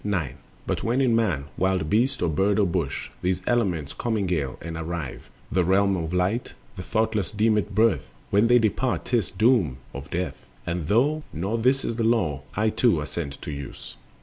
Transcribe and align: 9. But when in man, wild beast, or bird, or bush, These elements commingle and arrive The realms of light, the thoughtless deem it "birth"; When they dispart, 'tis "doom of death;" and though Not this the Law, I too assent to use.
9. 0.03 0.33
But 0.65 0.83
when 0.83 0.99
in 0.99 1.15
man, 1.15 1.45
wild 1.57 1.87
beast, 1.87 2.23
or 2.23 2.27
bird, 2.29 2.57
or 2.57 2.65
bush, 2.65 3.11
These 3.21 3.43
elements 3.45 3.93
commingle 3.93 4.57
and 4.59 4.75
arrive 4.75 5.29
The 5.51 5.63
realms 5.63 6.05
of 6.05 6.11
light, 6.11 6.53
the 6.75 6.81
thoughtless 6.81 7.29
deem 7.29 7.55
it 7.55 7.75
"birth"; 7.75 8.09
When 8.31 8.47
they 8.47 8.57
dispart, 8.57 9.05
'tis 9.05 9.29
"doom 9.29 9.77
of 9.93 10.09
death;" 10.09 10.47
and 10.65 10.87
though 10.87 11.21
Not 11.31 11.61
this 11.61 11.83
the 11.83 12.03
Law, 12.03 12.41
I 12.55 12.69
too 12.71 12.99
assent 12.99 13.39
to 13.43 13.51
use. 13.51 13.95